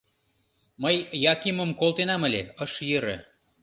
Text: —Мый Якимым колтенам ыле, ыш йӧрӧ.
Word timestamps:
—Мый 0.83 0.95
Якимым 1.33 1.71
колтенам 1.79 2.21
ыле, 2.27 2.41
ыш 2.63 2.73
йӧрӧ. 2.89 3.15